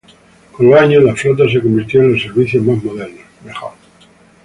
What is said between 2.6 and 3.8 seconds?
más modernos, mejor.